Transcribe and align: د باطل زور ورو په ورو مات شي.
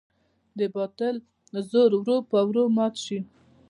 د 0.59 0.61
باطل 0.75 1.15
زور 1.69 1.91
ورو 1.99 2.17
په 2.29 2.39
ورو 2.49 2.63
مات 2.77 2.95
شي. 3.05 3.19